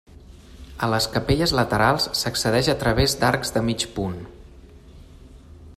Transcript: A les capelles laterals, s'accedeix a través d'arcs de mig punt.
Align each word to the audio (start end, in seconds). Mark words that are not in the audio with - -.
A 0.85 0.87
les 0.93 1.07
capelles 1.17 1.53
laterals, 1.59 2.07
s'accedeix 2.21 2.69
a 2.73 2.75
través 2.85 3.15
d'arcs 3.21 3.55
de 3.59 3.65
mig 3.69 3.87
punt. 3.99 4.19